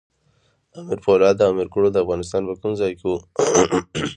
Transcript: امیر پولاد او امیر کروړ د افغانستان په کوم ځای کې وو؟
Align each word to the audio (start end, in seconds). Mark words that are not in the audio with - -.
امیر 0.79 0.99
پولاد 1.05 1.37
او 1.41 1.49
امیر 1.51 1.67
کروړ 1.73 1.85
د 1.93 1.97
افغانستان 2.03 2.41
په 2.47 2.53
کوم 2.61 2.71
ځای 2.79 2.91
کې 2.99 3.05
وو؟ 3.07 3.17